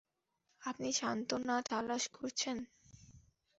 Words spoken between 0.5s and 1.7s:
আপনি সান্ত্বনা